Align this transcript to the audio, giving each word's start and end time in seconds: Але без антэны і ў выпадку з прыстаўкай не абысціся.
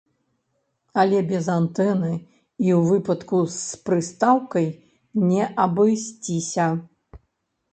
Але 1.01 1.19
без 1.31 1.45
антэны 1.57 2.09
і 2.13 2.69
ў 2.77 2.79
выпадку 2.89 3.41
з 3.57 3.81
прыстаўкай 3.91 4.67
не 5.29 5.43
абысціся. 5.67 6.67